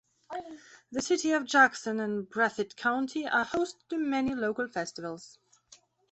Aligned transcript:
The 0.91 0.99
city 1.03 1.31
of 1.31 1.45
Jackson 1.45 1.99
and 1.99 2.27
Breathitt 2.27 2.75
County 2.75 3.27
are 3.27 3.45
host 3.45 3.87
to 3.89 3.99
many 3.99 4.33
local 4.33 4.67
festivals. 4.67 5.37